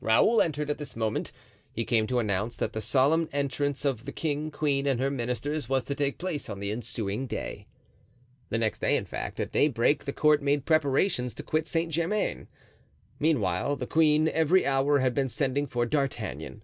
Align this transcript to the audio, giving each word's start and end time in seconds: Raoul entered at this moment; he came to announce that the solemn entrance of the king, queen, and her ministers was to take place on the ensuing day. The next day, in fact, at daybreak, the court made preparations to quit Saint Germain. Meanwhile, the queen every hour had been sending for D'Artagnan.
Raoul 0.00 0.40
entered 0.40 0.70
at 0.70 0.78
this 0.78 0.94
moment; 0.94 1.32
he 1.72 1.84
came 1.84 2.06
to 2.06 2.20
announce 2.20 2.56
that 2.58 2.74
the 2.74 2.80
solemn 2.80 3.28
entrance 3.32 3.84
of 3.84 4.04
the 4.04 4.12
king, 4.12 4.52
queen, 4.52 4.86
and 4.86 5.00
her 5.00 5.10
ministers 5.10 5.68
was 5.68 5.82
to 5.82 5.96
take 5.96 6.16
place 6.16 6.48
on 6.48 6.60
the 6.60 6.70
ensuing 6.70 7.26
day. 7.26 7.66
The 8.50 8.58
next 8.58 8.78
day, 8.78 8.96
in 8.96 9.04
fact, 9.04 9.40
at 9.40 9.50
daybreak, 9.50 10.04
the 10.04 10.12
court 10.12 10.40
made 10.40 10.64
preparations 10.64 11.34
to 11.34 11.42
quit 11.42 11.66
Saint 11.66 11.90
Germain. 11.90 12.46
Meanwhile, 13.18 13.74
the 13.74 13.88
queen 13.88 14.28
every 14.28 14.64
hour 14.64 15.00
had 15.00 15.12
been 15.12 15.28
sending 15.28 15.66
for 15.66 15.84
D'Artagnan. 15.86 16.62